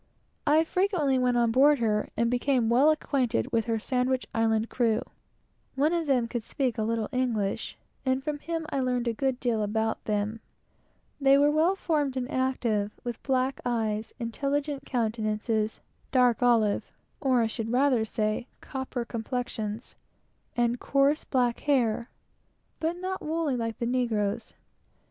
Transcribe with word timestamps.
I 0.47 0.63
frequently 0.63 1.19
went 1.19 1.37
on 1.37 1.51
board 1.51 1.77
her, 1.77 2.07
and 2.17 2.31
became 2.31 2.63
very 2.67 2.81
well 2.81 2.89
acquainted 2.89 3.51
with 3.51 3.65
her 3.65 3.77
Sandwich 3.77 4.25
Island 4.33 4.67
crew. 4.67 5.03
One 5.75 5.93
of 5.93 6.07
them 6.07 6.27
could 6.27 6.41
speak 6.41 6.79
a 6.79 6.83
little 6.83 7.07
English, 7.11 7.77
and 8.03 8.23
from 8.23 8.39
him 8.39 8.65
I 8.71 8.79
learned 8.79 9.07
a 9.07 9.13
good 9.13 9.39
deal 9.39 9.61
about 9.61 10.03
them. 10.05 10.39
They 11.19 11.37
were 11.37 11.51
well 11.51 11.75
formed 11.75 12.17
and 12.17 12.27
active, 12.31 12.99
with 13.03 13.21
black 13.21 13.61
eyes, 13.63 14.11
intelligent 14.17 14.85
countenances, 14.87 15.79
dark 16.11 16.41
olive, 16.41 16.91
or, 17.19 17.43
I 17.43 17.45
should 17.45 17.71
rather 17.71 18.03
say, 18.03 18.47
copper 18.59 19.05
complexions 19.05 19.93
and 20.57 20.79
coarse 20.79 21.25
black 21.25 21.59
hair, 21.59 22.09
but 22.79 22.97
not 22.97 23.21
woolly 23.21 23.55
like 23.55 23.77
the 23.77 23.85
negroes. 23.85 24.55